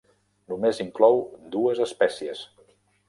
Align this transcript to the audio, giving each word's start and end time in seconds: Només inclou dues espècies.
Només 0.53 0.79
inclou 0.85 1.21
dues 1.57 1.83
espècies. 1.89 2.43